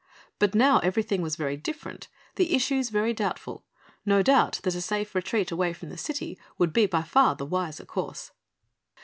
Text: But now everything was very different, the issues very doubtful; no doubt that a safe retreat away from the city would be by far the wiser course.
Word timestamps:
But 0.39 0.55
now 0.55 0.79
everything 0.79 1.21
was 1.21 1.35
very 1.35 1.55
different, 1.55 2.07
the 2.33 2.55
issues 2.55 2.89
very 2.89 3.13
doubtful; 3.13 3.65
no 4.03 4.23
doubt 4.23 4.59
that 4.63 4.73
a 4.73 4.81
safe 4.81 5.13
retreat 5.13 5.51
away 5.51 5.73
from 5.73 5.89
the 5.89 5.95
city 5.97 6.39
would 6.57 6.73
be 6.73 6.87
by 6.87 7.03
far 7.03 7.35
the 7.35 7.45
wiser 7.45 7.85
course. 7.85 8.31